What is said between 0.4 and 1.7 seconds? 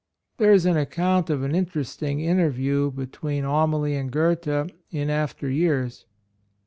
is an account of an